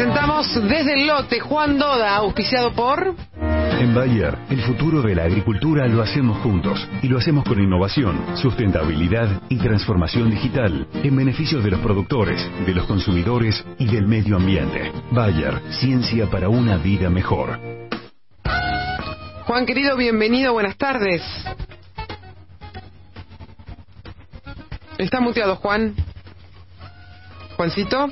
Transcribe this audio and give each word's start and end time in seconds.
presentamos 0.00 0.54
desde 0.66 0.94
el 0.94 1.06
lote 1.06 1.40
Juan 1.40 1.78
Doda, 1.78 2.16
auspiciado 2.16 2.72
por... 2.72 3.14
En 3.38 3.94
Bayer, 3.94 4.34
el 4.48 4.62
futuro 4.62 5.02
de 5.02 5.14
la 5.14 5.24
agricultura 5.24 5.86
lo 5.88 6.00
hacemos 6.00 6.38
juntos 6.38 6.88
y 7.02 7.08
lo 7.08 7.18
hacemos 7.18 7.44
con 7.44 7.60
innovación, 7.60 8.34
sustentabilidad 8.38 9.42
y 9.50 9.58
transformación 9.58 10.30
digital 10.30 10.88
en 10.94 11.14
beneficio 11.14 11.60
de 11.60 11.72
los 11.72 11.80
productores, 11.80 12.40
de 12.64 12.72
los 12.72 12.86
consumidores 12.86 13.62
y 13.78 13.88
del 13.88 14.06
medio 14.06 14.36
ambiente. 14.36 14.90
Bayer, 15.10 15.60
ciencia 15.70 16.30
para 16.30 16.48
una 16.48 16.78
vida 16.78 17.10
mejor. 17.10 17.60
Juan 19.44 19.66
querido, 19.66 19.98
bienvenido, 19.98 20.54
buenas 20.54 20.78
tardes. 20.78 21.20
Está 24.96 25.20
muteado 25.20 25.56
Juan. 25.56 25.94
Juancito. 27.58 28.08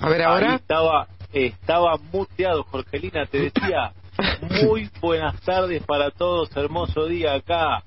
A 0.00 0.08
ver 0.08 0.22
ahora. 0.22 0.50
Ahí 0.50 0.56
estaba, 0.56 1.06
estaba 1.32 1.96
muteado, 2.12 2.64
Jorgelina, 2.64 3.26
te 3.26 3.38
decía. 3.50 3.92
Muy 4.64 4.90
buenas 5.00 5.40
tardes 5.42 5.82
para 5.84 6.10
todos, 6.10 6.54
hermoso 6.56 7.06
día 7.06 7.34
acá 7.34 7.82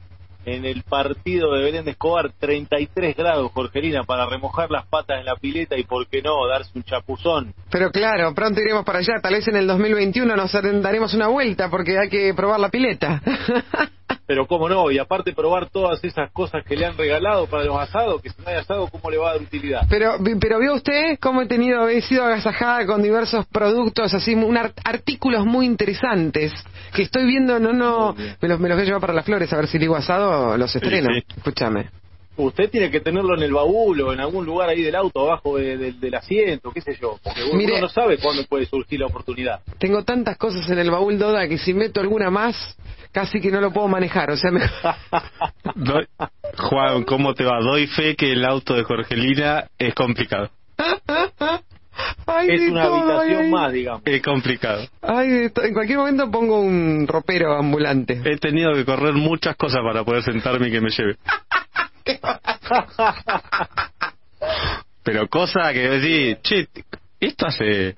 en 0.46 0.66
el 0.66 0.84
partido 0.84 1.54
de 1.54 1.64
Belén 1.64 1.86
de 1.86 1.92
Escobar, 1.92 2.32
33 2.38 3.16
grados, 3.16 3.52
Jorgelina, 3.54 4.04
para 4.04 4.26
remojar 4.26 4.70
las 4.70 4.86
patas 4.88 5.20
en 5.20 5.26
la 5.26 5.36
pileta 5.36 5.78
y, 5.78 5.84
por 5.84 6.08
qué 6.08 6.22
no, 6.22 6.48
darse 6.48 6.72
un 6.76 6.84
chapuzón. 6.84 7.54
Pero 7.70 7.92
claro, 7.92 8.34
pronto 8.34 8.60
iremos 8.60 8.84
para 8.84 9.00
allá, 9.00 9.20
tal 9.22 9.34
vez 9.34 9.48
en 9.48 9.56
el 9.56 9.68
2021 9.68 10.36
nos 10.36 10.52
daremos 10.52 11.14
una 11.14 11.28
vuelta 11.28 11.70
porque 11.70 11.98
hay 11.98 12.10
que 12.10 12.34
probar 12.34 12.60
la 12.60 12.70
pileta. 12.70 13.22
Pero 14.34 14.48
cómo 14.48 14.68
no, 14.68 14.90
y 14.90 14.98
aparte 14.98 15.32
probar 15.32 15.70
todas 15.70 16.04
esas 16.04 16.32
cosas 16.32 16.66
que 16.66 16.76
le 16.76 16.88
han 16.88 16.98
regalado 16.98 17.46
para 17.46 17.66
los 17.66 17.80
asados, 17.80 18.20
que 18.20 18.32
si 18.32 18.42
no 18.42 18.48
hay 18.50 18.56
asado, 18.56 18.88
¿cómo 18.88 19.12
le 19.12 19.18
va 19.20 19.30
a 19.30 19.34
dar 19.34 19.44
utilidad? 19.44 19.86
Pero, 19.88 20.16
pero 20.42 20.58
vio 20.58 20.74
usted 20.74 21.20
cómo 21.22 21.44
he 21.44 21.46
tenido, 21.46 21.88
he 21.88 22.02
sido 22.02 22.24
agasajada 22.24 22.84
con 22.88 23.04
diversos 23.04 23.46
productos, 23.46 24.12
así, 24.12 24.34
un 24.34 24.58
artículos 24.58 25.46
muy 25.46 25.68
interesantes, 25.68 26.52
que 26.96 27.04
estoy 27.04 27.28
viendo, 27.28 27.60
no, 27.60 27.74
no, 27.74 28.16
me 28.42 28.48
los, 28.48 28.60
me 28.60 28.70
los 28.70 28.76
voy 28.76 28.82
a 28.82 28.86
llevar 28.86 29.02
para 29.02 29.14
las 29.14 29.24
flores, 29.24 29.54
a 29.54 29.58
ver 29.58 29.68
si 29.68 29.78
digo 29.78 29.96
asado 29.96 30.58
los 30.58 30.76
estreno, 30.76 31.10
escúchame. 31.38 31.92
Usted 32.36 32.72
tiene 32.72 32.90
que 32.90 33.00
tenerlo 33.00 33.36
en 33.38 33.44
el 33.44 33.54
baúl 33.54 34.02
o 34.02 34.12
en 34.12 34.20
algún 34.20 34.48
lugar 34.48 34.68
ahí 34.68 34.82
del 34.82 34.96
auto, 34.96 35.20
abajo 35.20 35.58
del 35.58 36.16
asiento, 36.16 36.72
qué 36.72 36.82
sé 36.82 36.98
yo, 37.00 37.20
porque 37.24 37.44
uno 37.44 37.80
no 37.80 37.88
sabe 37.88 38.18
cuándo 38.18 38.44
puede 38.46 38.66
surgir 38.66 39.02
la 39.02 39.06
oportunidad. 39.06 39.60
Tengo 39.78 40.04
tantas 40.04 40.38
cosas 40.38 40.68
en 40.72 40.80
el 40.80 40.90
baúl, 40.90 41.20
Doda, 41.20 41.48
que 41.48 41.60
si 41.60 41.76
meto 41.76 42.02
alguna 42.02 42.32
más, 42.32 42.56
casi 43.14 43.40
que 43.40 43.50
no 43.52 43.62
lo 43.62 43.72
puedo 43.72 43.88
manejar, 43.88 44.30
o 44.32 44.38
sea, 44.38 44.52
me... 44.52 44.60
Juan, 46.58 47.04
¿cómo 47.04 47.34
te 47.34 47.46
va? 47.46 47.60
Doy 47.60 47.88
fe 47.88 48.16
que 48.16 48.34
el 48.34 48.44
auto 48.44 48.76
de 48.76 48.84
Jorgelina 48.84 49.68
es 49.78 49.94
complicado. 49.94 50.50
es 52.48 52.62
una 52.70 52.84
habitación 52.84 53.50
más, 53.52 53.72
digamos. 53.72 54.02
Es 54.06 54.22
complicado. 54.22 54.86
Ay, 55.02 55.50
en 55.56 55.74
cualquier 55.74 56.00
momento 56.00 56.30
pongo 56.30 56.60
un 56.60 57.08
ropero 57.08 57.56
ambulante. 57.58 58.22
He 58.26 58.38
tenido 58.38 58.74
que 58.74 58.84
correr 58.84 59.14
muchas 59.14 59.56
cosas 59.56 59.82
para 59.84 60.04
poder 60.04 60.24
sentarme 60.24 60.68
y 60.68 60.72
que 60.72 60.82
me 60.82 60.90
lleve. 60.90 61.16
Pero 65.04 65.28
cosa 65.28 65.72
que 65.74 65.90
decís, 65.90 66.38
che, 66.42 66.68
esto 67.20 67.46
hace 67.48 67.96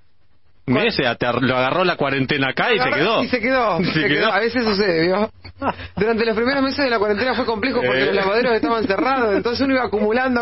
meses, 0.65 1.05
lo 1.41 1.57
agarró 1.57 1.83
la 1.83 1.95
cuarentena 1.95 2.49
acá 2.49 2.73
y 2.73 2.79
se 2.79 2.89
quedó. 2.89 3.23
Y 3.23 3.27
se 3.27 3.39
quedó, 3.39 3.77
se, 3.93 4.07
quedó. 4.07 4.31
A 4.31 4.39
veces 4.39 4.63
sucede, 4.63 5.05
¿vio? 5.05 5.29
Durante 5.95 6.25
los 6.25 6.35
primeros 6.35 6.63
meses 6.63 6.83
de 6.83 6.89
la 6.89 6.99
cuarentena 6.99 7.33
fue 7.33 7.45
complejo 7.45 7.81
porque 7.81 8.03
eh. 8.03 8.05
los 8.07 8.15
lavaderos 8.15 8.53
estaban 8.53 8.85
cerrados, 8.85 9.35
entonces 9.35 9.61
uno 9.61 9.75
iba 9.75 9.85
acumulando. 9.85 10.41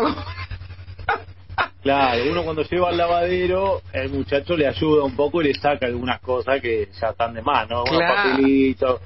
Claro, 1.82 2.22
uno 2.30 2.44
cuando 2.44 2.62
lleva 2.62 2.88
al 2.88 2.96
lavadero, 2.96 3.82
el 3.92 4.08
muchacho 4.10 4.56
le 4.56 4.66
ayuda 4.66 5.04
un 5.04 5.14
poco 5.14 5.42
y 5.42 5.48
le 5.48 5.54
saca 5.54 5.86
algunas 5.86 6.18
cosas 6.20 6.60
que 6.62 6.88
ya 6.98 7.08
están 7.08 7.34
de 7.34 7.42
más, 7.42 7.68
¿no? 7.68 7.82
Unos 7.82 8.00
papelitos. 8.00 9.02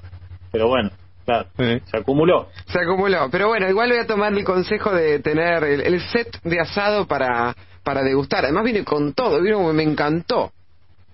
Pero 0.52 0.68
bueno, 0.68 0.88
claro, 1.26 1.48
se 1.56 1.96
acumuló. 1.96 2.48
Se 2.66 2.78
acumuló. 2.80 3.28
Pero 3.32 3.48
bueno, 3.48 3.68
igual 3.68 3.90
voy 3.90 3.98
a 3.98 4.06
tomar 4.06 4.32
el 4.32 4.44
consejo 4.44 4.92
de 4.92 5.18
tener 5.18 5.64
el, 5.64 6.00
set 6.00 6.40
de 6.44 6.60
asado 6.60 7.08
para, 7.08 7.52
para 7.82 8.02
degustar. 8.02 8.44
Además 8.44 8.62
viene 8.62 8.84
con 8.84 9.12
todo, 9.12 9.42
vino 9.42 9.72
me 9.72 9.82
encantó. 9.82 10.52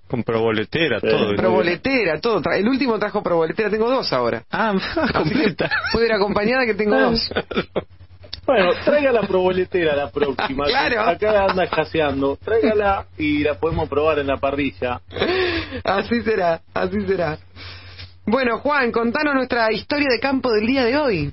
Con 0.08 0.22
proboletera, 0.22 1.00
todo. 1.00 1.34
Proboletera, 1.34 2.20
todo. 2.20 2.42
El 2.52 2.68
último 2.68 2.98
trajo 2.98 3.22
proboletera, 3.22 3.70
tengo 3.70 3.88
dos 3.88 4.12
ahora. 4.12 4.44
Ah, 4.50 4.74
completa. 5.14 5.70
Puede 5.92 6.06
ir 6.06 6.12
acompañada 6.12 6.66
que 6.66 6.74
tengo 6.74 6.98
dos. 6.98 7.30
Bueno, 8.46 8.72
traiga 8.84 9.10
la 9.10 9.22
proboletera 9.22 9.96
la 9.96 10.10
próxima. 10.10 10.64
claro. 10.66 11.02
Acá 11.02 11.46
anda 11.48 11.64
escaseando. 11.64 12.36
Tráigala 12.36 13.06
y 13.16 13.42
la 13.42 13.54
podemos 13.54 13.88
probar 13.88 14.18
en 14.18 14.26
la 14.26 14.36
parrilla. 14.36 15.00
Así 15.82 16.20
será, 16.22 16.60
así 16.74 17.00
será. 17.06 17.38
Bueno, 18.26 18.58
Juan, 18.58 18.92
contanos 18.92 19.34
nuestra 19.34 19.72
historia 19.72 20.08
de 20.10 20.20
campo 20.20 20.52
del 20.52 20.66
día 20.66 20.84
de 20.84 20.96
hoy. 20.96 21.32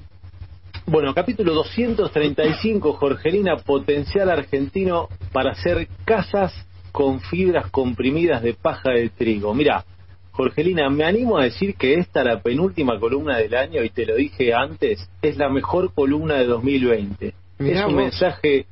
Bueno, 0.86 1.14
capítulo 1.14 1.54
235, 1.54 2.94
Jorgelina, 2.94 3.58
potencial 3.58 4.30
argentino 4.30 5.08
para 5.32 5.52
hacer 5.52 5.88
casas 6.06 6.54
con 6.92 7.22
fibras 7.22 7.70
comprimidas 7.72 8.42
de 8.44 8.54
paja 8.54 8.92
de 8.92 9.10
trigo. 9.10 9.54
Mira, 9.54 9.86
Jorgelina, 10.32 10.90
me 10.90 11.04
animo 11.04 11.38
a 11.38 11.44
decir 11.44 11.76
que 11.76 11.96
esta, 11.96 12.24
la 12.24 12.42
penúltima 12.42 13.00
columna 13.00 13.38
del 13.38 13.54
año, 13.54 13.84
y 13.84 13.90
te 13.90 14.06
lo 14.06 14.16
dije 14.16 14.54
antes, 14.54 15.10
es 15.22 15.38
la 15.38 15.50
mejor 15.50 15.94
columna 15.94 16.36
de 16.36 16.46
2020. 16.46 17.34
es 17.60 17.86
un 17.86 17.96
mensaje, 17.96 18.66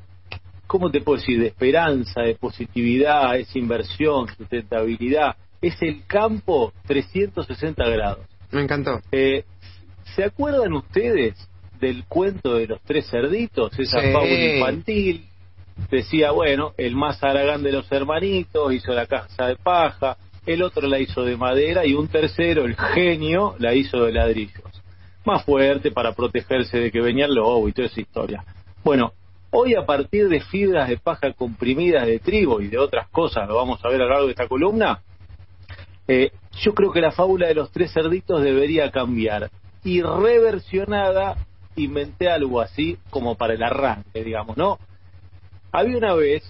¿cómo 0.68 0.90
te 0.90 1.02
puedo 1.02 1.19
decir?, 1.19 1.40
de 1.40 1.47
esperanza, 1.47 2.22
de 2.22 2.35
positividad, 2.35 3.38
es 3.38 3.53
inversión, 3.56 4.28
sustentabilidad. 4.36 5.36
Es 5.62 5.75
el 5.81 6.06
campo 6.07 6.72
360 6.88 7.90
grados. 7.90 8.25
Me 8.51 8.62
encantó. 8.62 9.01
Eh, 9.12 9.44
¿Se 10.16 10.24
acuerdan 10.24 10.74
ustedes 10.74 11.36
del 11.80 12.06
cuento 12.06 12.56
de 12.56 12.68
los 12.68 12.81
tres 12.81 13.09
cerditos, 13.09 13.78
esa 13.78 14.01
fábula 14.12 14.56
infantil? 14.56 15.25
Decía, 15.90 16.31
bueno, 16.31 16.73
el 16.78 16.95
más 16.95 17.23
aragán 17.23 17.63
de 17.63 17.72
los 17.72 17.91
hermanitos 17.91 18.73
hizo 18.73 18.94
la 18.94 19.06
casa 19.06 19.47
de 19.47 19.56
paja, 19.56 20.17
el 20.45 20.63
otro 20.63 20.88
la 20.88 21.00
hizo 21.00 21.23
de 21.23 21.38
madera 21.38 21.85
y 21.85 21.94
un 21.94 22.07
tercero, 22.07 22.66
el 22.66 22.75
genio, 22.75 23.56
la 23.59 23.73
hizo 23.73 24.03
de 24.03 24.13
ladrillos. 24.13 24.63
Más 25.25 25.44
fuerte 25.44 25.91
para 25.91 26.13
protegerse 26.13 26.79
de 26.79 26.91
que 26.91 27.01
venía 27.01 27.25
el 27.25 27.35
lobo 27.35 27.68
y 27.68 27.73
toda 27.73 27.88
esa 27.88 28.01
historia. 28.01 28.44
Bueno, 28.84 29.13
hoy 29.51 29.75
a 29.75 29.85
partir 29.85 30.29
de 30.29 30.41
fibras 30.41 30.89
de 30.89 30.97
paja 30.97 31.34
comprimidas 31.34 32.06
de 32.06 32.19
trigo 32.19 32.62
y 32.62 32.68
de 32.68 32.78
otras 32.78 33.09
cosas, 33.09 33.47
lo 33.47 33.56
vamos 33.56 33.84
a 33.84 33.89
ver 33.89 34.01
a 34.01 34.06
lo 34.06 34.09
largo 34.09 34.25
de 34.25 34.31
esta 34.31 34.47
columna, 34.47 35.01
eh, 36.07 36.31
yo 36.63 36.73
creo 36.73 36.91
que 36.91 37.01
la 37.01 37.12
fábula 37.12 37.47
de 37.47 37.53
los 37.53 37.72
tres 37.72 37.94
cerditos 37.94 38.41
debería 38.41 38.89
cambiar. 38.89 39.51
Y 39.84 40.01
reversionada, 40.01 41.38
inventé 41.75 42.29
algo 42.29 42.62
así 42.62 42.97
como 43.12 43.35
para 43.35 43.53
el 43.53 43.63
arranque, 43.63 44.23
digamos, 44.23 44.57
¿no? 44.57 44.79
Había 45.72 45.97
una 45.97 46.13
vez 46.13 46.44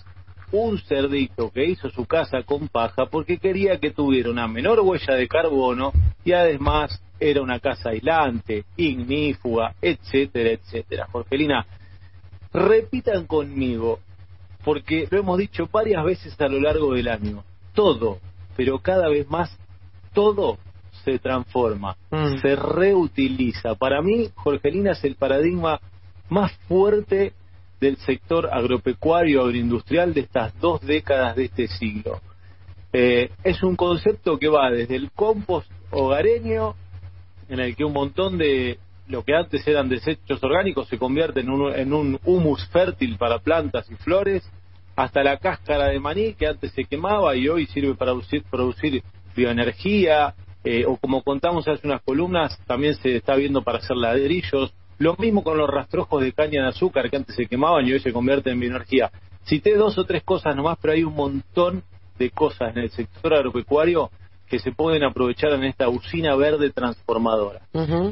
un 0.51 0.79
cerdito 0.79 1.51
que 1.51 1.65
hizo 1.65 1.89
su 1.89 2.05
casa 2.05 2.43
con 2.43 2.67
paja 2.69 3.05
porque 3.05 3.37
quería 3.37 3.79
que 3.79 3.91
tuviera 3.91 4.29
una 4.31 4.47
menor 4.47 4.79
huella 4.79 5.13
de 5.13 5.27
carbono 5.27 5.91
y 6.23 6.31
además 6.31 7.01
era 7.19 7.41
una 7.41 7.59
casa 7.59 7.89
aislante, 7.89 8.63
ignífuga, 8.77 9.75
etcétera, 9.81 10.51
etcétera. 10.51 11.07
Jorgelina, 11.11 11.65
repitan 12.53 13.27
conmigo, 13.27 13.99
porque 14.63 15.07
lo 15.11 15.19
hemos 15.19 15.37
dicho 15.37 15.67
varias 15.71 16.03
veces 16.03 16.39
a 16.39 16.47
lo 16.47 16.59
largo 16.59 16.93
del 16.93 17.09
año, 17.09 17.43
todo, 17.73 18.19
pero 18.55 18.79
cada 18.79 19.09
vez 19.09 19.29
más 19.29 19.55
todo 20.13 20.57
se 21.03 21.19
transforma, 21.19 21.95
mm. 22.11 22.41
se 22.41 22.55
reutiliza. 22.55 23.75
Para 23.75 24.01
mí, 24.01 24.29
Jorgelina 24.35 24.91
es 24.91 25.03
el 25.03 25.15
paradigma 25.15 25.79
más 26.29 26.51
fuerte 26.67 27.33
del 27.79 27.97
sector 27.97 28.49
agropecuario 28.51 29.41
agroindustrial 29.41 30.13
de 30.13 30.21
estas 30.21 30.57
dos 30.59 30.81
décadas 30.81 31.35
de 31.35 31.45
este 31.45 31.67
siglo. 31.67 32.19
Eh, 32.91 33.29
es 33.43 33.61
un 33.63 33.75
concepto 33.75 34.37
que 34.39 34.47
va 34.47 34.71
desde 34.71 34.95
el 34.95 35.11
compost 35.11 35.71
hogareño, 35.91 36.75
en 37.47 37.59
el 37.59 37.75
que 37.75 37.85
un 37.85 37.93
montón 37.93 38.37
de 38.37 38.79
lo 39.07 39.23
que 39.23 39.35
antes 39.35 39.67
eran 39.67 39.89
desechos 39.89 40.43
orgánicos 40.43 40.87
se 40.87 40.97
convierte 40.97 41.39
en 41.39 41.49
un, 41.49 41.73
en 41.73 41.93
un 41.93 42.19
humus 42.23 42.67
fértil 42.69 43.17
para 43.17 43.39
plantas 43.39 43.89
y 43.89 43.95
flores, 43.95 44.47
hasta 44.95 45.23
la 45.23 45.37
cáscara 45.37 45.87
de 45.87 45.99
maní 45.99 46.33
que 46.33 46.47
antes 46.47 46.71
se 46.73 46.83
quemaba 46.83 47.35
y 47.35 47.47
hoy 47.47 47.65
sirve 47.67 47.95
para 47.95 48.13
producir, 48.49 49.03
bioenergía, 49.35 50.35
eh, 50.63 50.85
o 50.85 50.97
como 50.97 51.23
contamos 51.23 51.67
hace 51.67 51.87
unas 51.87 52.01
columnas, 52.01 52.59
también 52.67 52.95
se 52.95 53.15
está 53.15 53.35
viendo 53.35 53.61
para 53.61 53.77
hacer 53.79 53.95
ladrillos, 53.95 54.73
lo 54.99 55.15
mismo 55.15 55.43
con 55.43 55.57
los 55.57 55.69
rastrojos 55.69 56.21
de 56.21 56.33
caña 56.33 56.63
de 56.63 56.69
azúcar 56.69 57.09
que 57.09 57.17
antes 57.17 57.35
se 57.35 57.47
quemaban 57.47 57.87
y 57.87 57.93
hoy 57.93 57.99
se 57.99 58.13
convierten 58.13 58.53
en 58.53 58.59
bioenergía. 58.59 59.11
Cité 59.45 59.75
dos 59.75 59.97
o 59.97 60.05
tres 60.05 60.23
cosas 60.23 60.55
nomás, 60.55 60.77
pero 60.81 60.93
hay 60.93 61.03
un 61.03 61.15
montón 61.15 61.83
de 62.19 62.29
cosas 62.29 62.75
en 62.75 62.83
el 62.83 62.91
sector 62.91 63.33
agropecuario 63.33 64.11
que 64.45 64.59
se 64.59 64.71
pueden 64.71 65.03
aprovechar 65.03 65.53
en 65.53 65.63
esta 65.63 65.87
usina 65.87 66.35
verde 66.35 66.71
transformadora. 66.71 67.61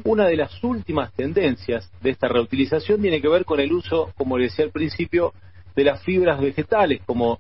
Una 0.06 0.28
de 0.28 0.38
las 0.38 0.64
últimas 0.64 1.12
tendencias 1.14 1.92
de 2.02 2.12
esta 2.12 2.28
reutilización 2.28 3.02
tiene 3.02 3.22
que 3.22 3.28
ver 3.28 3.44
con 3.44 3.60
el 3.60 3.74
uso, 3.74 4.14
como 4.16 4.38
le 4.38 4.46
decía 4.46 4.66
al 4.66 4.72
principio, 4.72 5.34
de 5.76 5.84
las 5.84 6.02
fibras 6.04 6.40
vegetales, 6.40 7.02
como 7.06 7.40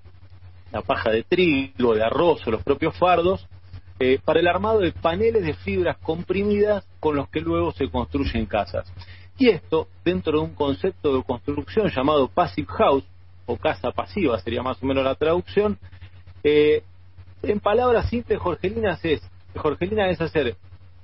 la 0.71 0.81
paja 0.81 1.11
de 1.11 1.23
trigo, 1.23 1.93
de 1.93 2.03
arroz 2.03 2.45
o 2.45 2.51
los 2.51 2.63
propios 2.63 2.97
fardos, 2.97 3.47
eh, 3.99 4.19
para 4.23 4.39
el 4.39 4.47
armado 4.47 4.79
de 4.79 4.91
paneles 4.91 5.43
de 5.43 5.53
fibras 5.53 5.97
comprimidas 5.97 6.85
con 6.99 7.15
los 7.15 7.29
que 7.29 7.39
luego 7.39 7.71
se 7.71 7.89
construyen 7.89 8.45
casas. 8.45 8.91
Y 9.37 9.49
esto 9.49 9.87
dentro 10.03 10.39
de 10.39 10.45
un 10.45 10.53
concepto 10.55 11.15
de 11.15 11.23
construcción 11.23 11.89
llamado 11.89 12.27
passive 12.27 12.67
house, 12.69 13.03
o 13.45 13.57
casa 13.57 13.91
pasiva 13.91 14.37
sería 14.39 14.61
más 14.61 14.81
o 14.83 14.85
menos 14.85 15.03
la 15.03 15.15
traducción. 15.15 15.77
Eh, 16.43 16.83
en 17.43 17.59
palabras 17.59 18.09
simples, 18.09 18.39
Jorgelina 18.39 18.99
es, 19.01 19.21
Jorgelina 19.55 20.09
es 20.09 20.19
hacer 20.21 20.55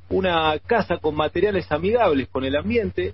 una 0.09 0.57
casa 0.59 0.97
con 0.97 1.15
materiales 1.15 1.71
amigables 1.71 2.27
con 2.27 2.44
el 2.44 2.56
ambiente 2.56 3.13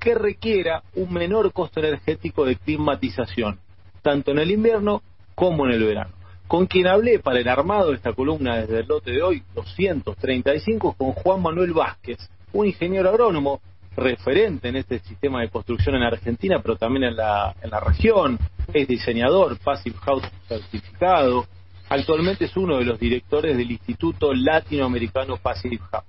que 0.00 0.14
requiera 0.14 0.82
un 0.94 1.12
menor 1.12 1.52
costo 1.52 1.80
energético 1.80 2.44
de 2.44 2.56
climatización, 2.56 3.60
tanto 4.02 4.30
en 4.30 4.38
el 4.38 4.50
invierno 4.50 5.02
como 5.34 5.66
en 5.66 5.72
el 5.72 5.84
verano. 5.84 6.12
Con 6.48 6.66
quien 6.66 6.86
hablé 6.86 7.20
para 7.20 7.38
el 7.38 7.48
armado 7.48 7.90
de 7.90 7.96
esta 7.96 8.14
columna 8.14 8.56
desde 8.56 8.80
el 8.80 8.88
lote 8.88 9.12
de 9.12 9.22
hoy, 9.22 9.42
235, 9.54 10.94
con 10.94 11.12
Juan 11.12 11.42
Manuel 11.42 11.72
Vázquez, 11.72 12.18
un 12.52 12.66
ingeniero 12.66 13.10
agrónomo 13.10 13.60
referente 13.96 14.68
en 14.68 14.76
este 14.76 15.00
sistema 15.00 15.40
de 15.40 15.48
construcción 15.48 15.96
en 15.96 16.02
Argentina, 16.02 16.60
pero 16.62 16.76
también 16.76 17.04
en 17.04 17.16
la, 17.16 17.54
en 17.62 17.70
la 17.70 17.80
región, 17.80 18.38
es 18.72 18.86
diseñador, 18.86 19.58
Passive 19.58 19.96
House 19.98 20.24
certificado, 20.46 21.46
actualmente 21.88 22.46
es 22.46 22.56
uno 22.56 22.78
de 22.78 22.84
los 22.84 22.98
directores 22.98 23.56
del 23.56 23.70
Instituto 23.70 24.32
Latinoamericano 24.32 25.36
Passive 25.36 25.78
House. 25.90 26.04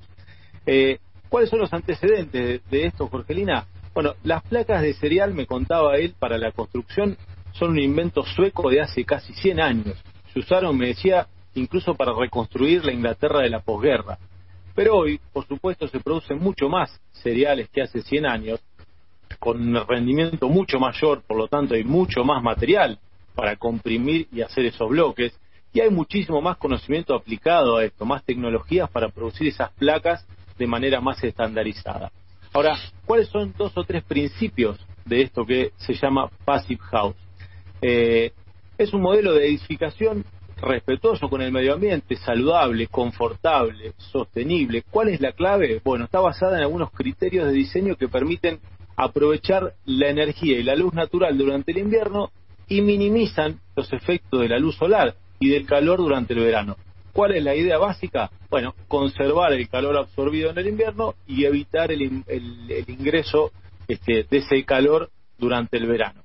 Eh, 0.66 1.00
¿Cuáles 1.28 1.50
son 1.50 1.60
los 1.60 1.74
antecedentes 1.74 2.62
de, 2.70 2.86
esto, 2.86 3.08
Jorgelina? 3.08 3.66
Bueno, 3.94 4.16
las 4.24 4.44
placas 4.44 4.82
de 4.82 4.94
cereal, 4.94 5.34
me 5.34 5.46
contaba 5.46 5.96
él, 5.98 6.14
para 6.20 6.38
la 6.38 6.52
construcción 6.52 7.18
son 7.54 7.72
un 7.72 7.80
invento 7.80 8.24
sueco 8.24 8.70
de 8.70 8.82
hace 8.82 9.04
casi 9.06 9.34
100 9.34 9.62
años. 9.62 9.98
Se 10.34 10.40
usaron, 10.40 10.78
me 10.78 10.88
decía, 10.88 11.28
incluso 11.56 11.96
para 11.96 12.14
reconstruir 12.14 12.86
la 12.86 12.94
Inglaterra 12.94 13.42
de 13.42 13.50
la 13.50 13.60
posguerra. 13.60 14.18
Pero 14.76 14.96
hoy, 14.98 15.20
por 15.34 15.48
supuesto, 15.48 15.88
se 15.88 16.00
producen 16.00 16.40
mucho 16.40 16.70
más 16.70 17.00
cereales 17.12 17.70
que 17.70 17.82
hace 17.82 18.02
100 18.02 18.26
años, 18.26 18.60
con 19.40 19.60
un 19.60 19.88
rendimiento 19.88 20.50
mucho 20.50 20.80
mayor, 20.80 21.24
por 21.24 21.38
lo 21.38 21.48
tanto 21.48 21.74
hay 21.74 21.84
mucho 21.84 22.24
más 22.24 22.44
material 22.44 23.00
para 23.36 23.56
comprimir 23.56 24.28
y 24.32 24.42
hacer 24.42 24.66
esos 24.66 24.90
bloques, 24.90 25.38
y 25.74 25.80
hay 25.80 25.90
muchísimo 25.90 26.42
más 26.42 26.58
conocimiento 26.58 27.16
aplicado 27.16 27.78
a 27.78 27.86
esto, 27.86 28.06
más 28.06 28.24
tecnologías 28.24 28.90
para 28.90 29.10
producir 29.10 29.48
esas 29.48 29.72
placas 29.72 30.26
de 30.58 30.68
manera 30.68 31.00
más 31.00 31.24
estandarizada. 31.24 32.12
Ahora, 32.54 32.78
¿cuáles 33.06 33.30
son 33.30 33.54
dos 33.58 33.72
o 33.78 33.84
tres 33.84 34.04
principios 34.04 34.78
de 35.06 35.22
esto 35.22 35.46
que 35.46 35.72
se 35.78 35.94
llama 35.94 36.30
Passive 36.44 36.82
House? 36.92 37.16
Eh, 37.82 38.34
es 38.78 38.94
un 38.94 39.02
modelo 39.02 39.34
de 39.34 39.48
edificación 39.48 40.26
respetuoso 40.62 41.30
con 41.30 41.42
el 41.42 41.52
medio 41.52 41.74
ambiente, 41.74 42.16
saludable, 42.16 42.88
confortable, 42.88 43.94
sostenible. 43.98 44.84
¿Cuál 44.90 45.10
es 45.10 45.20
la 45.20 45.34
clave? 45.34 45.82
Bueno, 45.84 46.06
está 46.06 46.20
basada 46.20 46.58
en 46.58 46.64
algunos 46.64 46.92
criterios 46.92 47.48
de 47.48 47.54
diseño 47.54 47.96
que 47.96 48.08
permiten 48.08 48.60
aprovechar 48.96 49.74
la 49.86 50.10
energía 50.10 50.60
y 50.60 50.64
la 50.64 50.76
luz 50.76 50.94
natural 50.94 51.38
durante 51.38 51.72
el 51.72 51.80
invierno 51.80 52.32
y 52.68 52.82
minimizan 52.82 53.60
los 53.76 53.92
efectos 53.92 54.42
de 54.42 54.50
la 54.50 54.60
luz 54.60 54.76
solar 54.76 55.16
y 55.40 55.50
del 55.50 55.66
calor 55.66 55.98
durante 56.00 56.34
el 56.34 56.40
verano. 56.40 56.78
¿Cuál 57.12 57.36
es 57.36 57.44
la 57.44 57.56
idea 57.56 57.78
básica? 57.78 58.32
Bueno, 58.50 58.74
conservar 58.88 59.52
el 59.54 59.68
calor 59.68 59.98
absorbido 59.98 60.52
en 60.52 60.58
el 60.58 60.68
invierno 60.68 61.16
y 61.28 61.46
evitar 61.46 61.92
el, 61.92 62.02
ingreso 62.88 63.52
este, 63.88 64.26
de 64.30 64.38
ese 64.38 64.64
calor 64.64 65.10
durante 65.38 65.78
el 65.78 65.88
verano 65.88 66.21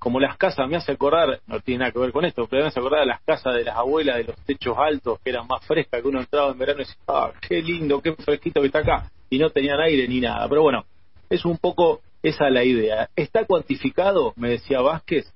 como 0.00 0.18
las 0.18 0.38
casas, 0.38 0.66
me 0.66 0.76
hace 0.76 0.92
acordar, 0.92 1.40
no 1.46 1.60
tiene 1.60 1.80
nada 1.80 1.92
que 1.92 1.98
ver 1.98 2.10
con 2.10 2.24
esto, 2.24 2.46
pero 2.48 2.62
me 2.62 2.68
hace 2.68 2.80
acordar 2.80 3.00
de 3.00 3.06
las 3.06 3.20
casas 3.20 3.54
de 3.54 3.64
las 3.64 3.76
abuelas 3.76 4.16
de 4.16 4.24
los 4.24 4.36
techos 4.46 4.76
altos, 4.78 5.20
que 5.20 5.28
eran 5.28 5.46
más 5.46 5.64
frescas, 5.66 6.00
que 6.00 6.08
uno 6.08 6.20
entraba 6.20 6.50
en 6.50 6.58
verano 6.58 6.80
y 6.80 6.84
decía, 6.84 6.96
ah, 7.06 7.30
qué 7.46 7.60
lindo, 7.60 8.00
qué 8.00 8.14
fresquito 8.14 8.62
que 8.62 8.68
está 8.68 8.78
acá, 8.78 9.10
y 9.28 9.38
no 9.38 9.50
tenían 9.50 9.78
aire 9.78 10.08
ni 10.08 10.20
nada. 10.20 10.48
Pero 10.48 10.62
bueno, 10.62 10.86
es 11.28 11.44
un 11.44 11.58
poco 11.58 12.00
esa 12.22 12.48
la 12.48 12.64
idea. 12.64 13.10
Está 13.14 13.44
cuantificado, 13.44 14.32
me 14.36 14.50
decía 14.50 14.80
Vázquez, 14.80 15.30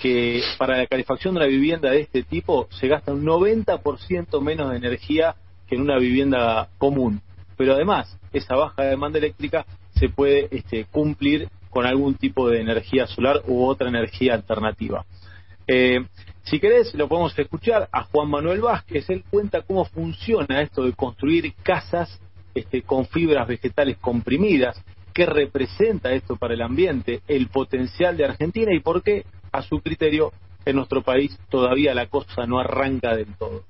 que 0.00 0.40
para 0.58 0.78
la 0.78 0.86
calefacción 0.86 1.34
de 1.34 1.40
una 1.40 1.46
vivienda 1.46 1.90
de 1.90 2.00
este 2.00 2.22
tipo 2.22 2.68
se 2.70 2.88
gasta 2.88 3.12
un 3.12 3.24
90% 3.24 4.40
menos 4.40 4.70
de 4.70 4.78
energía 4.78 5.36
que 5.68 5.74
en 5.74 5.82
una 5.82 5.98
vivienda 5.98 6.70
común. 6.78 7.20
Pero 7.58 7.74
además, 7.74 8.18
esa 8.32 8.56
baja 8.56 8.82
demanda 8.84 9.18
eléctrica 9.18 9.66
se 9.94 10.08
puede 10.08 10.48
este, 10.50 10.86
cumplir 10.86 11.48
con 11.76 11.84
algún 11.84 12.14
tipo 12.14 12.48
de 12.48 12.62
energía 12.62 13.06
solar 13.06 13.42
u 13.48 13.66
otra 13.66 13.90
energía 13.90 14.32
alternativa. 14.32 15.04
Eh, 15.66 16.06
si 16.42 16.58
querés, 16.58 16.94
lo 16.94 17.06
podemos 17.06 17.38
escuchar 17.38 17.86
a 17.92 18.04
Juan 18.04 18.30
Manuel 18.30 18.62
Vázquez. 18.62 19.10
Él 19.10 19.22
cuenta 19.28 19.60
cómo 19.60 19.84
funciona 19.84 20.62
esto 20.62 20.84
de 20.84 20.94
construir 20.94 21.52
casas 21.62 22.18
este, 22.54 22.80
con 22.80 23.06
fibras 23.06 23.46
vegetales 23.46 23.98
comprimidas, 23.98 24.82
qué 25.12 25.26
representa 25.26 26.12
esto 26.12 26.36
para 26.36 26.54
el 26.54 26.62
ambiente, 26.62 27.20
el 27.28 27.48
potencial 27.48 28.16
de 28.16 28.24
Argentina 28.24 28.72
y 28.74 28.80
por 28.80 29.02
qué, 29.02 29.26
a 29.52 29.60
su 29.60 29.80
criterio, 29.80 30.32
en 30.64 30.76
nuestro 30.76 31.02
país 31.02 31.38
todavía 31.50 31.92
la 31.92 32.06
cosa 32.06 32.46
no 32.46 32.58
arranca 32.58 33.14
del 33.14 33.36
todo 33.36 33.64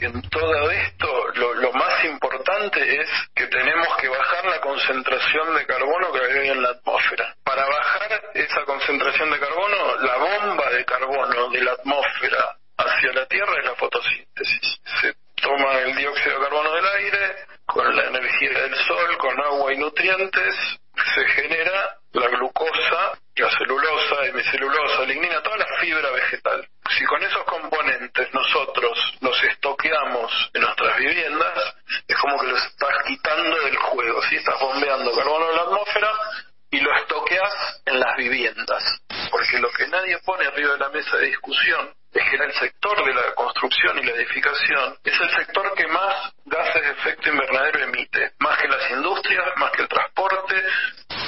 en 0.00 0.22
todo 0.22 0.70
esto 0.70 1.06
lo, 1.34 1.72
más 1.72 2.04
importante 2.04 2.80
es 3.00 3.08
que 3.34 3.46
tenemos 3.46 3.75
la 4.50 4.60
concentración 4.60 5.54
de 5.54 5.66
carbono 5.66 6.12
que 6.12 6.20
hay 6.20 6.48
en 6.48 6.62
la 6.62 6.70
atmósfera. 6.70 7.34
Para 7.44 7.66
bajar 7.66 8.22
esa 8.34 8.64
concentración 8.64 9.30
de 9.30 9.38
carbono, 9.38 9.96
la 9.98 10.16
bomba 10.16 10.70
de 10.70 10.84
carbono 10.84 11.50
de 11.50 11.62
la 11.62 11.72
atmósfera 11.72 12.56
hacia 12.76 13.12
la 13.12 13.26
Tierra 13.26 13.52
es 13.58 13.64
la 13.64 13.74
fotosíntesis. 13.74 14.80
Se 15.00 15.14
toma 15.40 15.78
el 15.80 15.94
dióxido 15.96 16.38
de 16.38 16.44
carbono 16.44 16.72
del 16.72 16.86
aire, 16.86 17.36
con 17.66 17.96
la 17.96 18.04
energía 18.04 18.60
del 18.60 18.74
sol, 18.76 19.16
con 19.18 19.40
agua 19.40 19.72
y 19.72 19.76
nutrientes, 19.78 20.54
se 21.14 21.24
genera 21.28 21.96
la 22.12 22.28
glucosa, 22.28 23.18
la 23.36 23.50
celulosa, 23.50 24.24
hemicelulosa, 24.24 25.02
lignina, 25.04 25.42
toda 25.42 25.58
la 25.58 25.66
fibra 25.78 26.10
vegetal. 26.10 26.66
Si 26.96 27.04
con 27.04 27.22
esos 27.22 27.44
componentes 27.44 28.32
nosotros 28.32 28.98
los 29.20 29.42
estoqueamos 29.44 30.50
en 30.54 30.62
nuestras 30.62 30.96
viviendas, 30.98 31.74
es 32.08 32.16
como 32.16 32.40
que 32.40 32.46
los 32.46 32.64
estás 32.64 33.02
quitando 33.06 33.60
del 33.60 33.76
juego, 33.76 34.22
si 34.22 34.36
estás 34.36 34.58
bombeando 34.60 35.14
carbono 35.14 35.50
en 35.50 35.56
la 35.56 35.62
atmósfera 35.62 36.12
y 36.70 36.80
lo 36.80 36.94
estoqueas 36.96 37.82
en 37.84 38.00
las 38.00 38.16
viviendas. 38.16 38.82
Porque 39.30 39.58
lo 39.58 39.70
que 39.70 39.86
nadie 39.88 40.18
pone 40.24 40.46
arriba 40.46 40.72
de 40.72 40.78
la 40.78 40.88
mesa 40.90 41.16
de 41.18 41.26
discusión 41.26 41.94
es 42.12 42.30
que 42.30 42.36
el 42.36 42.52
sector 42.54 43.04
de 43.04 43.14
la 43.14 43.34
construcción 43.34 43.98
y 43.98 44.02
la 44.04 44.12
edificación 44.12 44.96
es 45.04 45.20
el 45.20 45.30
sector 45.30 45.74
que 45.74 45.86
más 45.88 46.32
gases 46.46 46.82
de 46.82 46.90
efecto 46.90 47.28
invernadero 47.28 47.80
emite, 47.80 48.32
más 48.38 48.58
que 48.58 48.68
las 48.68 48.90
industrias, 48.90 49.46
más 49.56 49.70
que 49.72 49.82
el 49.82 49.88
transporte. 49.88 50.54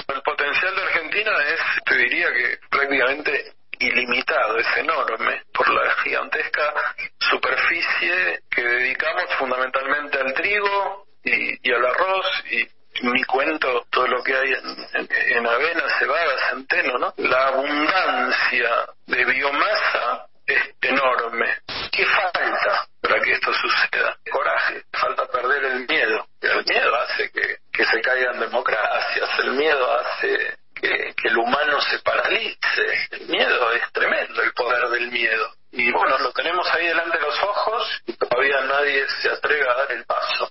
El 0.08 0.22
potencial 0.22 0.74
de 0.74 0.82
Argentina 0.82 1.32
es, 1.46 1.60
te 1.84 1.96
diría 1.96 2.32
que 2.32 2.58
prácticamente 2.70 3.52
ilimitado, 3.78 4.58
es 4.58 4.76
enorme, 4.76 5.42
por 5.52 5.68
la 5.68 5.94
gigantesca 6.02 6.74
superficie 7.18 8.14
que 8.50 8.62
dedicamos 8.62 9.24
fundamentalmente 9.38 10.18
al 10.18 10.34
trigo 10.34 11.06
y, 11.24 11.72
al 11.72 11.86
arroz 11.86 12.26
y 12.50 12.66
ni 13.06 13.22
cuento 13.24 13.86
todo 13.90 14.06
lo 14.08 14.22
que 14.22 14.34
hay 14.34 14.52
en, 14.52 15.08
en 15.10 15.46
avena, 15.46 15.82
cebada, 15.98 16.50
centeno, 16.50 16.98
¿no? 16.98 17.14
La 17.18 17.48
abundancia 17.48 18.70
de 19.06 19.24
biomasa 19.24 20.26
es 20.48 20.74
enorme. 20.80 21.58
¿Qué 21.92 22.06
falta 22.06 22.88
para 23.00 23.20
que 23.20 23.32
esto 23.32 23.52
suceda? 23.52 24.16
Coraje, 24.30 24.82
falta 24.92 25.26
perder 25.26 25.64
el 25.64 25.86
miedo. 25.86 26.26
El 26.40 26.64
miedo 26.64 26.96
hace 26.96 27.30
que, 27.30 27.56
que 27.72 27.84
se 27.84 28.00
caigan 28.00 28.40
democracias, 28.40 29.28
el 29.40 29.52
miedo 29.52 29.98
hace 29.98 30.56
que, 30.74 31.14
que, 31.14 31.28
el 31.28 31.38
humano 31.38 31.80
se 31.82 31.98
paralice. 32.00 33.08
El 33.10 33.28
miedo 33.28 33.72
es 33.72 33.92
tremendo, 33.92 34.42
el 34.42 34.52
poder 34.52 34.88
del 34.88 35.10
miedo. 35.10 35.52
Y 35.72 35.92
bueno, 35.92 36.16
tenemos 36.34 36.66
ahí 36.72 36.86
delante 36.86 37.18
de 37.18 37.24
los 37.24 37.42
ojos 37.42 38.02
y 38.06 38.12
todavía 38.14 38.60
nadie 38.62 39.06
se 39.20 39.28
atreve 39.28 39.68
a 39.68 39.74
dar 39.74 39.92
el 39.92 40.04
paso. 40.04 40.50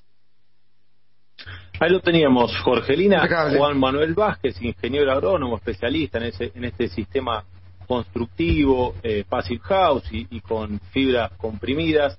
Ahí 1.80 1.92
lo 1.92 2.00
teníamos, 2.00 2.58
Jorgelina, 2.64 3.28
Juan 3.56 3.80
Manuel 3.80 4.16
Vázquez, 4.16 4.60
ingeniero 4.64 5.12
agrónomo, 5.12 5.58
especialista 5.58 6.18
en, 6.18 6.24
ese, 6.24 6.52
en 6.56 6.64
este 6.64 6.88
sistema 6.88 7.44
constructivo, 7.88 8.96
eh, 9.04 9.24
passive 9.30 9.62
house 9.64 10.04
y, 10.12 10.40
con 10.42 10.80
fibras 10.92 11.32
comprimidas. 11.38 12.18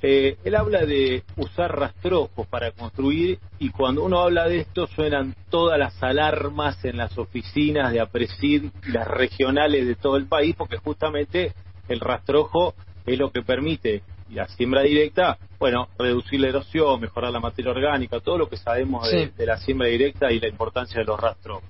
Eh, 0.00 0.38
él 0.44 0.54
habla 0.54 0.86
de 0.86 1.24
usar 1.36 1.78
rastrojos 1.78 2.46
para 2.46 2.70
construir 2.70 3.38
y 3.58 3.68
cuando 3.68 4.02
uno 4.02 4.20
habla 4.20 4.48
de 4.48 4.60
esto 4.60 4.86
suenan 4.86 5.34
todas 5.50 5.78
las 5.78 6.02
alarmas 6.02 6.82
en 6.86 6.96
las 6.96 7.18
oficinas 7.18 7.92
de 7.92 8.00
APRESID, 8.00 8.70
las 8.86 9.06
regionales 9.06 9.86
de 9.86 9.94
todo 9.94 10.16
el 10.16 10.26
país, 10.26 10.56
porque 10.56 10.78
justamente 10.78 11.52
el 11.88 12.00
rastrojo 12.00 12.74
es 13.04 13.18
lo 13.18 13.30
que 13.30 13.42
permite 13.42 14.02
la 14.30 14.48
siembra 14.48 14.82
directa, 14.82 15.38
bueno, 15.58 15.88
reducir 15.98 16.40
la 16.40 16.48
erosión, 16.48 17.00
mejorar 17.00 17.32
la 17.32 17.40
materia 17.40 17.70
orgánica, 17.70 18.20
todo 18.20 18.38
lo 18.38 18.48
que 18.48 18.56
sabemos 18.56 19.10
de, 19.10 19.46
la 19.46 19.58
siembra 19.58 19.88
directa 19.88 20.30
y 20.32 20.40
la 20.40 20.48
importancia 20.48 21.00
de 21.00 21.04
los 21.04 21.20
rastrojos. 21.20 21.68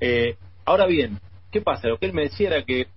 Eh, 0.00 0.36
ahora 0.64 0.86
bien, 0.86 1.18
¿Qué 1.50 1.62
pasa? 1.62 1.88
Lo 1.88 1.98
que 1.98 2.06
él 2.06 2.12
me 2.12 2.22
decía 2.22 2.48
era 2.48 2.62
que 2.62 2.88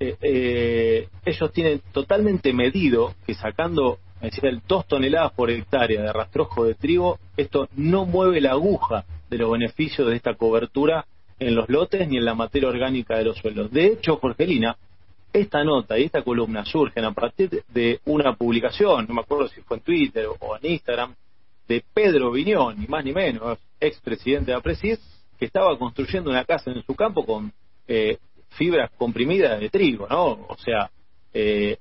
eh, 0.00 0.16
eh, 0.20 1.08
ellos 1.24 1.52
tienen 1.52 1.82
totalmente 1.92 2.52
medido 2.52 3.14
que 3.26 3.34
sacando 3.34 3.98
es 4.20 4.34
decir, 4.34 4.60
dos 4.66 4.86
toneladas 4.86 5.32
por 5.32 5.50
hectárea 5.50 6.02
de 6.02 6.12
rastrojo 6.12 6.64
de 6.64 6.74
trigo, 6.74 7.20
esto 7.36 7.68
no 7.76 8.04
mueve 8.04 8.40
la 8.40 8.50
aguja 8.50 9.04
de 9.30 9.38
los 9.38 9.50
beneficios 9.50 10.08
de 10.08 10.16
esta 10.16 10.34
cobertura 10.34 11.06
en 11.38 11.54
los 11.54 11.68
lotes 11.68 12.08
ni 12.08 12.16
en 12.16 12.24
la 12.24 12.34
materia 12.34 12.68
orgánica 12.68 13.16
de 13.16 13.24
los 13.24 13.38
suelos. 13.38 13.70
De 13.70 13.86
hecho, 13.86 14.16
Jorgelina, 14.16 14.76
esta 15.32 15.62
nota 15.64 15.98
y 15.98 16.04
esta 16.04 16.22
columna 16.22 16.64
surgen 16.64 17.04
a 17.04 17.12
partir 17.12 17.62
de 17.68 18.00
una 18.06 18.34
publicación, 18.34 19.06
no 19.08 19.14
me 19.14 19.20
acuerdo 19.20 19.48
si 19.48 19.60
fue 19.62 19.76
en 19.76 19.82
Twitter 19.82 20.26
o 20.26 20.56
en 20.56 20.72
Instagram, 20.72 21.14
de 21.66 21.84
Pedro 21.92 22.30
Viñón, 22.32 22.80
ni 22.80 22.86
más 22.86 23.04
ni 23.04 23.12
menos, 23.12 23.58
expresidente 23.78 24.50
de 24.50 24.56
APRESID, 24.56 24.98
que 25.38 25.44
estaba 25.44 25.78
construyendo 25.78 26.30
una 26.30 26.44
casa 26.44 26.70
en 26.70 26.82
su 26.82 26.94
campo 26.94 27.24
con 27.24 27.52
eh, 27.86 28.18
fibras 28.50 28.90
comprimidas 28.96 29.60
de 29.60 29.68
trigo, 29.68 30.06
¿no? 30.08 30.46
O 30.48 30.56
sea, 30.58 30.90
eh, 31.32 31.78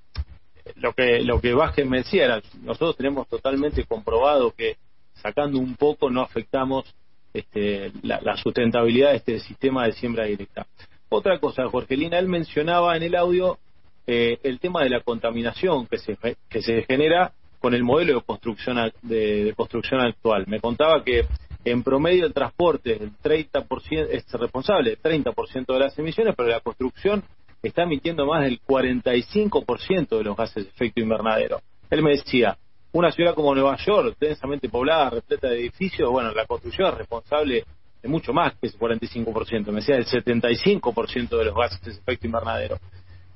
lo 0.75 0.93
que 0.93 1.21
lo 1.21 1.39
que 1.39 1.53
Vázquez 1.53 1.87
me 1.87 1.99
decía 1.99 2.25
era, 2.25 2.41
nosotros 2.61 2.97
tenemos 2.97 3.27
totalmente 3.27 3.85
comprobado 3.85 4.51
que 4.51 4.75
sacando 5.21 5.57
un 5.57 5.75
poco 5.75 6.09
no 6.09 6.21
afectamos 6.21 6.85
este, 7.33 7.91
la, 8.03 8.37
sustentabilidad 8.37 9.11
de 9.11 9.17
este 9.17 9.39
sistema 9.39 9.85
de 9.85 9.93
siembra 9.93 10.25
directa. 10.25 10.65
Otra 11.09 11.39
cosa, 11.39 11.67
Jorgelina, 11.69 12.19
él 12.19 12.27
mencionaba 12.27 12.97
en 12.97 13.03
el 13.03 13.15
audio 13.15 13.57
eh, 14.05 14.39
el 14.43 14.59
tema 14.59 14.83
de 14.83 14.89
la 14.89 15.01
contaminación 15.01 15.87
que 15.87 15.97
se, 15.97 16.17
que 16.49 16.61
se 16.61 16.83
genera 16.83 17.31
con 17.59 17.73
el 17.73 17.83
modelo 17.83 18.15
de 18.15 18.21
construcción, 18.21 18.91
de, 19.01 19.53
construcción 19.55 20.01
actual. 20.01 20.45
Me 20.47 20.59
contaba 20.59 21.03
que 21.03 21.25
en 21.65 21.83
promedio 21.83 22.25
el 22.25 22.33
transporte 22.33 22.93
el 22.93 23.11
30%, 23.17 24.07
es 24.11 24.31
responsable 24.33 24.91
del 24.91 25.23
30% 25.23 25.65
de 25.73 25.79
las 25.79 25.97
emisiones, 25.97 26.35
pero 26.35 26.49
la 26.49 26.59
construcción 26.59 27.23
está 27.63 27.83
emitiendo 27.83 28.25
más 28.25 28.43
del 28.43 28.61
45% 28.61 30.17
de 30.17 30.23
los 30.23 30.37
gases 30.37 30.65
de 30.65 30.69
efecto 30.69 31.01
invernadero. 31.01 31.59
Él 31.89 32.03
me 32.03 32.11
decía, 32.11 32.57
una 32.91 33.11
ciudad 33.11 33.33
como 33.33 33.53
Nueva 33.55 33.77
York, 33.77 34.15
densamente 34.19 34.69
poblada, 34.69 35.09
repleta 35.09 35.49
de 35.49 35.59
edificios, 35.59 36.09
bueno, 36.09 36.31
la 36.31 36.45
construcción 36.45 36.89
es 36.89 36.97
responsable 36.97 37.65
de 38.01 38.09
mucho 38.09 38.33
más 38.33 38.53
que 38.55 38.67
ese 38.67 38.77
45%, 38.77 39.65
me 39.67 39.81
decía 39.81 39.95
el 39.95 40.05
75% 40.05 41.37
de 41.37 41.45
los 41.45 41.55
gases 41.55 41.81
de 41.81 41.91
efecto 41.91 42.27
invernadero. 42.27 42.79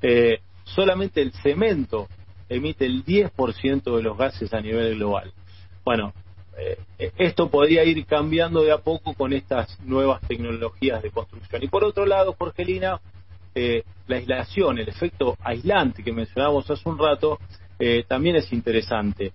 Eh, 0.02 0.40
solamente 0.64 1.22
el 1.22 1.32
cemento 1.34 2.08
emite 2.50 2.86
el 2.86 3.06
10% 3.06 3.96
de 3.96 4.04
los 4.04 4.18
gases 4.18 4.54
a 4.54 4.62
nivel 4.62 4.96
global. 4.96 5.32
Bueno, 5.84 6.14
eh, 6.58 6.78
esto 7.18 7.50
podría 7.50 7.84
ir 7.84 8.06
cambiando 8.06 8.62
de 8.64 8.72
a 8.72 8.78
poco 8.80 9.14
con 9.14 9.34
estas 9.34 9.80
nuevas 9.82 10.22
tecnologías 10.28 11.02
de 11.02 11.10
construcción. 11.10 11.64
Y 11.64 11.68
por 11.68 11.84
otro 11.84 12.06
lado, 12.06 12.36
Jorgelina, 12.38 13.00
eh, 13.56 13.84
la 14.08 14.18
aislación, 14.18 14.78
el 14.78 14.90
efecto 14.90 15.38
aislante 15.44 16.04
que 16.04 16.12
mencionábamos 16.12 16.70
hace 16.70 16.88
un 16.88 16.98
rato, 17.00 17.40
eh, 17.80 18.04
también 18.08 18.36
es 18.36 18.52
interesante. 18.54 19.34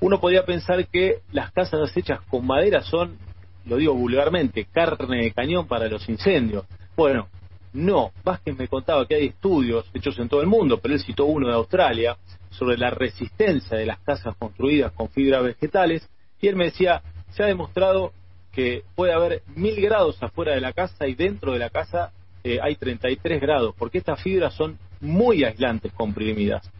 uno 0.00 0.20
podría 0.20 0.44
pensar 0.44 0.86
que 0.86 1.20
las 1.32 1.50
casas 1.52 1.94
hechas 1.96 2.20
con 2.30 2.46
madera 2.46 2.82
son, 2.82 3.18
lo 3.66 3.76
digo 3.76 3.94
vulgarmente, 3.94 4.66
carne 4.72 5.24
de 5.24 5.32
cañón 5.32 5.66
para 5.66 5.88
los 5.88 6.08
incendios. 6.08 6.64
Bueno, 6.96 7.28
no, 7.72 8.12
Vázquez 8.24 8.56
me 8.56 8.68
contaba 8.68 9.06
que 9.06 9.16
hay 9.16 9.26
estudios 9.26 9.84
hechos 9.92 10.18
en 10.18 10.28
todo 10.28 10.40
el 10.40 10.46
mundo, 10.46 10.78
pero 10.80 10.94
él 10.94 11.00
citó 11.00 11.26
uno 11.26 11.48
de 11.48 11.54
Australia 11.54 12.16
sobre 12.50 12.78
la 12.78 12.90
resistencia 12.90 13.76
de 13.76 13.86
las 13.86 13.98
casas 13.98 14.34
construidas 14.38 14.92
con 14.92 15.10
fibras 15.10 15.42
vegetales 15.42 16.08
y 16.40 16.48
él 16.48 16.56
me 16.56 16.66
decía, 16.66 17.02
se 17.30 17.42
ha 17.42 17.46
demostrado 17.46 18.12
que 18.52 18.84
puede 18.94 19.12
haber 19.12 19.42
mil 19.54 19.78
grados 19.80 20.22
afuera 20.22 20.54
de 20.54 20.60
la 20.60 20.72
casa 20.72 21.06
y 21.06 21.14
dentro 21.14 21.52
de 21.52 21.58
la 21.58 21.68
casa 21.68 22.12
eh, 22.44 22.58
hay 22.62 22.76
33 22.76 23.40
grados, 23.40 23.74
porque 23.76 23.98
estas 23.98 24.22
fibras 24.22 24.54
son 24.54 24.78
muy 25.00 25.44
aislantes 25.44 25.92
comprimidas. 25.92 26.70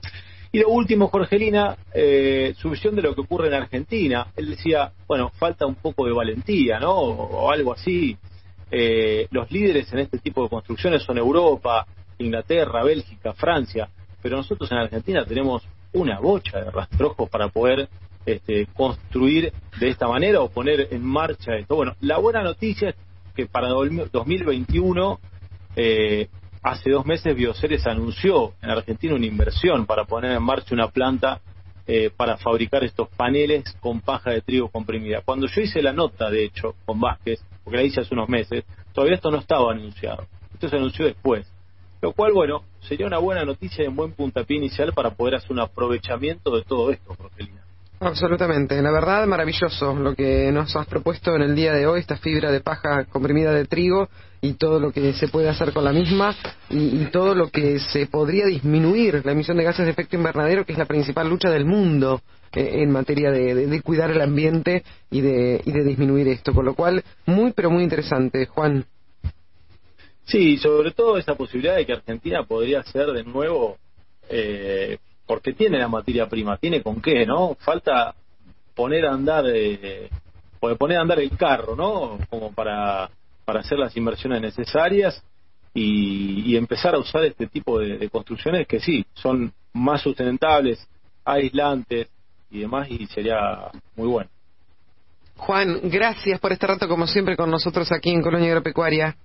Y 0.56 0.60
lo 0.60 0.70
último, 0.70 1.08
Jorgelina, 1.08 1.76
eh, 1.92 2.54
su 2.56 2.70
visión 2.70 2.96
de 2.96 3.02
lo 3.02 3.14
que 3.14 3.20
ocurre 3.20 3.48
en 3.48 3.52
Argentina. 3.52 4.28
Él 4.34 4.48
decía, 4.48 4.90
bueno, 5.06 5.30
falta 5.34 5.66
un 5.66 5.75
poco 5.75 6.06
de 6.06 6.14
valentía, 6.14 6.80
¿no? 6.80 6.94
o 6.94 7.50
algo 7.50 7.75
así. 7.75 8.16
Eh, 8.70 9.28
los 9.32 9.52
líderes 9.52 9.92
en 9.92 9.98
este 9.98 10.16
tipo 10.16 10.42
de 10.42 10.48
construcciones 10.48 11.02
son 11.02 11.18
Europa, 11.18 11.86
Inglaterra, 12.16 12.82
Bélgica, 12.84 13.34
Francia, 13.34 13.90
pero 14.22 14.38
nosotros 14.38 14.72
en 14.72 14.78
Argentina 14.78 15.26
tenemos 15.26 15.62
una 15.92 16.20
bocha 16.20 16.58
de 16.58 16.70
rastrojos 16.70 17.28
para 17.28 17.48
poder 17.48 17.90
este, 18.25 18.66
construir 18.72 19.52
de 19.78 19.88
esta 19.90 20.08
manera 20.08 20.40
o 20.40 20.48
poner 20.48 20.88
en 20.90 21.04
marcha 21.04 21.54
esto. 21.54 21.76
Bueno, 21.76 21.96
la 22.00 22.16
buena 22.16 22.42
noticia 22.42 22.88
es 22.88 22.96
que 23.34 23.44
para 23.44 23.68
2021, 23.68 25.20
eh, 25.76 26.28
hace 26.66 26.90
dos 26.90 27.06
meses 27.06 27.37
Bioceres 27.37 27.87
anunció 27.87 28.54
en 28.61 28.70
Argentina 28.70 29.14
una 29.14 29.26
inversión 29.26 29.87
para 29.87 30.04
poner 30.04 30.32
en 30.32 30.42
marcha 30.42 30.75
una 30.75 30.88
planta 30.88 31.40
eh, 31.87 32.11
para 32.11 32.37
fabricar 32.37 32.82
estos 32.82 33.08
paneles 33.11 33.73
con 33.78 34.00
paja 34.00 34.30
de 34.32 34.40
trigo 34.40 34.68
comprimida. 34.68 35.20
Cuando 35.25 35.46
yo 35.46 35.61
hice 35.61 35.80
la 35.80 35.92
nota, 35.92 36.28
de 36.28 36.44
hecho, 36.44 36.75
con 36.85 37.00
Vázquez, 37.00 37.40
porque 37.62 37.76
la 37.76 37.85
hice 37.85 38.00
hace 38.00 38.12
unos 38.14 38.28
meses, 38.28 38.64
todavía 38.92 39.14
esto 39.14 39.30
no 39.30 39.38
estaba 39.38 39.70
anunciado. 39.70 40.26
Esto 40.54 40.68
se 40.68 40.76
anunció 40.76 41.04
después. 41.04 41.46
Lo 42.02 42.12
cual, 42.12 42.32
bueno, 42.32 42.64
sería 42.80 43.06
una 43.06 43.18
buena 43.18 43.44
noticia 43.44 43.85
y 43.85 43.88
un 43.88 43.94
buen 43.94 44.12
puntapié 44.12 44.56
inicial 44.56 44.92
para 44.92 45.11
poder 45.11 45.37
hacer 45.37 45.52
un 45.52 45.61
aprovechamiento 45.61 46.56
de 46.56 46.64
todo 46.64 46.90
esto, 46.90 47.14
Rogelina. 47.14 47.62
Absolutamente, 47.98 48.80
la 48.82 48.92
verdad 48.92 49.26
maravilloso 49.26 49.94
lo 49.94 50.14
que 50.14 50.52
nos 50.52 50.76
has 50.76 50.86
propuesto 50.86 51.34
en 51.34 51.42
el 51.42 51.54
día 51.54 51.72
de 51.72 51.86
hoy, 51.86 52.00
esta 52.00 52.18
fibra 52.18 52.50
de 52.52 52.60
paja 52.60 53.04
comprimida 53.04 53.52
de 53.52 53.64
trigo 53.64 54.08
y 54.42 54.52
todo 54.52 54.78
lo 54.78 54.92
que 54.92 55.14
se 55.14 55.28
puede 55.28 55.48
hacer 55.48 55.72
con 55.72 55.84
la 55.84 55.92
misma 55.92 56.36
y, 56.68 57.06
todo 57.06 57.34
lo 57.34 57.48
que 57.48 57.78
se 57.78 58.06
podría 58.06 58.44
disminuir 58.44 59.22
la 59.24 59.32
emisión 59.32 59.56
de 59.56 59.64
gases 59.64 59.86
de 59.86 59.92
efecto 59.92 60.14
invernadero, 60.14 60.66
que 60.66 60.72
es 60.72 60.78
la 60.78 60.84
principal 60.84 61.28
lucha 61.28 61.48
del 61.48 61.64
mundo 61.64 62.20
eh, 62.52 62.82
en 62.82 62.90
materia 62.90 63.30
de, 63.30 63.80
cuidar 63.82 64.10
el 64.10 64.20
ambiente 64.20 64.84
y 65.10 65.22
de, 65.22 65.62
y 65.64 65.72
de 65.72 65.82
disminuir 65.82 66.28
esto. 66.28 66.52
Con 66.52 66.66
lo 66.66 66.74
cual, 66.74 67.02
muy, 67.24 67.52
pero 67.52 67.70
muy 67.70 67.82
interesante, 67.82 68.44
Juan. 68.44 68.84
Sí, 70.26 70.58
sobre 70.58 70.90
todo 70.90 71.16
esa 71.16 71.34
posibilidad 71.34 71.76
de 71.76 71.86
que 71.86 71.94
Argentina 71.94 72.42
podría 72.42 72.82
ser 72.82 73.06
de 73.12 73.24
nuevo, 73.24 73.78
eh, 74.28 74.98
porque 75.26 75.52
tiene 75.52 75.78
la 75.78 75.88
materia 75.88 76.28
prima, 76.28 76.56
tiene 76.56 76.83
con 76.83 77.00
qué, 77.00 77.26
¿no? 77.26 77.56
Falta 77.61 78.14
poner 78.75 79.06
a 79.06 79.12
andar, 79.12 79.45
eh, 79.49 80.09
poner 80.78 80.99
a 80.99 81.02
andar 81.02 81.21
el 81.21 81.37
carro, 81.37 81.75
¿no? 81.75 82.18
Como 82.30 82.52
para, 82.52 83.11
para 83.45 83.61
hacer 83.61 83.78
las 83.78 83.97
inversiones 83.97 84.40
necesarias 84.40 85.23
y, 85.75 86.56
empezar 86.56 86.95
a 86.95 86.99
usar 86.99 87.25
este 87.25 87.47
tipo 87.49 87.78
de 87.78 88.09
construcciones 88.09 88.66
que 88.66 88.80
sí, 88.80 89.04
son 89.14 89.52
más 89.75 90.00
sustentables, 90.00 90.87
aislantes, 91.25 92.09
y 92.50 92.61
demás 92.61 92.88
y 92.90 93.06
sería 93.06 93.71
muy 93.95 94.09
bueno. 94.09 94.30
Juan, 95.37 95.80
gracias 95.85 96.40
por 96.40 96.52
este 96.52 96.66
rato 96.66 96.88
como 96.88 97.06
siempre 97.06 97.37
con 97.37 97.50
nosotros 97.50 97.92
aquí 97.92 98.11
en 98.11 98.23
Colonia 98.23 98.49
Agropecuaria. 98.49 99.16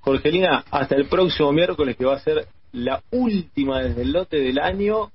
Jorgelina, 0.00 0.64
hasta 0.70 0.96
el 0.96 1.06
próximo 1.06 1.52
miércoles 1.52 1.96
que 1.96 2.04
va 2.04 2.16
a 2.16 2.20
ser 2.20 2.48
la 2.72 3.02
última 3.10 3.80
desde 3.80 4.02
el 4.02 4.12
lote 4.12 4.38
del 4.38 4.58
año 4.58 5.10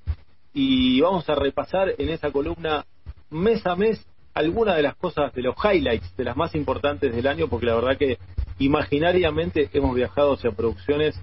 y 0.53 1.01
vamos 1.01 1.29
a 1.29 1.35
repasar 1.35 1.93
en 1.97 2.09
esa 2.09 2.31
columna 2.31 2.85
mes 3.29 3.65
a 3.65 3.75
mes 3.75 4.05
algunas 4.33 4.75
de 4.75 4.83
las 4.83 4.95
cosas, 4.95 5.33
de 5.33 5.41
los 5.41 5.55
highlights, 5.63 6.15
de 6.17 6.23
las 6.25 6.35
más 6.35 6.55
importantes 6.55 7.15
del 7.15 7.25
año, 7.27 7.47
porque 7.47 7.65
la 7.65 7.75
verdad 7.75 7.97
que 7.97 8.17
imaginariamente 8.59 9.69
hemos 9.73 9.95
viajado 9.95 10.33
hacia 10.33 10.51
producciones 10.51 11.15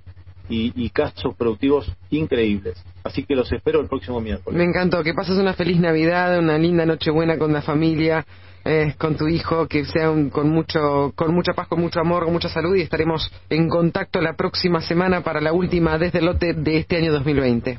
y, 0.48 0.90
casos 0.90 1.34
productivos 1.36 1.90
increíbles. 2.10 2.82
Así 3.04 3.24
que 3.24 3.34
los 3.34 3.50
espero 3.52 3.80
el 3.80 3.88
próximo 3.88 4.20
miércoles. 4.20 4.58
Me 4.58 4.64
encantó, 4.64 5.02
que 5.02 5.14
pases 5.14 5.38
una 5.38 5.54
feliz 5.54 5.80
Navidad, 5.80 6.38
una 6.38 6.58
linda 6.58 6.84
Nochebuena 6.84 7.38
con 7.38 7.52
la 7.52 7.62
familia, 7.62 8.26
eh, 8.64 8.94
con 8.98 9.16
tu 9.16 9.28
hijo, 9.28 9.66
que 9.66 9.84
sea 9.84 10.12
con, 10.30 10.50
mucho, 10.50 11.12
con 11.14 11.34
mucha 11.34 11.52
paz, 11.52 11.68
con 11.68 11.80
mucho 11.80 12.00
amor, 12.00 12.24
con 12.24 12.32
mucha 12.32 12.48
salud 12.48 12.76
y 12.76 12.82
estaremos 12.82 13.30
en 13.50 13.68
contacto 13.68 14.20
la 14.20 14.34
próxima 14.34 14.80
semana 14.80 15.22
para 15.22 15.40
la 15.40 15.52
última 15.52 15.98
desde 15.98 16.20
el 16.20 16.26
lote 16.26 16.54
de 16.54 16.78
este 16.78 16.96
año 16.96 17.12
2020. 17.12 17.78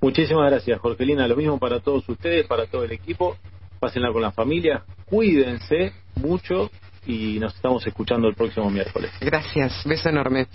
Muchísimas 0.00 0.50
gracias, 0.50 0.78
Jorgelina. 0.80 1.26
Lo 1.26 1.36
mismo 1.36 1.58
para 1.58 1.80
todos 1.80 2.06
ustedes, 2.08 2.46
para 2.46 2.66
todo 2.66 2.84
el 2.84 2.92
equipo. 2.92 3.36
Pásenla 3.80 4.12
con 4.12 4.22
la 4.22 4.32
familia, 4.32 4.84
cuídense 5.06 5.92
mucho 6.16 6.70
y 7.06 7.38
nos 7.38 7.54
estamos 7.54 7.86
escuchando 7.86 8.28
el 8.28 8.34
próximo 8.34 8.70
miércoles. 8.70 9.10
Gracias, 9.20 9.82
beso 9.84 10.08
enorme. 10.08 10.46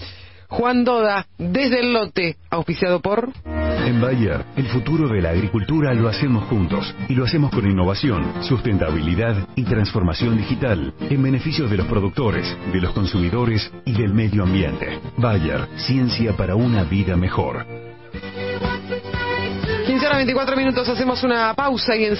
Juan 0.47 0.83
Doda, 0.83 1.27
desde 1.37 1.81
el 1.81 1.93
lote, 1.93 2.37
auspiciado 2.49 3.01
por... 3.01 3.29
En 3.89 3.99
Bayer, 3.99 4.45
el 4.55 4.67
futuro 4.67 5.09
de 5.09 5.19
la 5.19 5.31
agricultura 5.31 5.95
lo 5.95 6.07
hacemos 6.07 6.43
juntos 6.43 6.93
y 7.07 7.15
lo 7.15 7.25
hacemos 7.25 7.49
con 7.49 7.65
innovación, 7.65 8.43
sustentabilidad 8.43 9.47
y 9.55 9.63
transformación 9.63 10.37
digital 10.37 10.93
en 10.99 11.23
beneficio 11.23 11.67
de 11.67 11.77
los 11.77 11.87
productores, 11.87 12.55
de 12.71 12.81
los 12.81 12.93
consumidores 12.93 13.71
y 13.85 13.93
del 13.93 14.13
medio 14.13 14.43
ambiente. 14.43 14.99
Bayer, 15.17 15.67
ciencia 15.87 16.37
para 16.37 16.53
una 16.53 16.83
vida 16.83 17.17
mejor. 17.17 17.65
15 19.87 20.05
horas 20.05 20.17
24 20.17 20.55
minutos, 20.55 20.87
hacemos 20.87 21.23
una 21.23 21.55
pausa 21.55 21.95
y 21.95 22.05
enseguida... 22.05 22.17